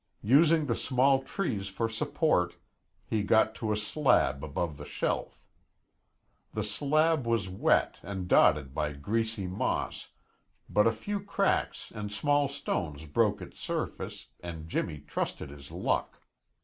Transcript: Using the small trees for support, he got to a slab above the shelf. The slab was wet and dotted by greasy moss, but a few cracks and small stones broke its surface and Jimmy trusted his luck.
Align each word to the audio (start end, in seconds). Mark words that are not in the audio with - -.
Using 0.23 0.65
the 0.65 0.75
small 0.75 1.21
trees 1.21 1.67
for 1.67 1.87
support, 1.87 2.55
he 3.05 3.21
got 3.21 3.53
to 3.53 3.71
a 3.71 3.77
slab 3.77 4.43
above 4.43 4.77
the 4.77 4.83
shelf. 4.83 5.37
The 6.53 6.63
slab 6.63 7.27
was 7.27 7.47
wet 7.49 7.97
and 8.01 8.27
dotted 8.27 8.73
by 8.73 8.93
greasy 8.93 9.45
moss, 9.45 10.07
but 10.67 10.87
a 10.87 10.91
few 10.91 11.19
cracks 11.19 11.91
and 11.93 12.11
small 12.11 12.47
stones 12.47 13.05
broke 13.05 13.43
its 13.43 13.59
surface 13.59 14.29
and 14.39 14.67
Jimmy 14.67 15.01
trusted 15.01 15.51
his 15.51 15.69
luck. 15.69 16.19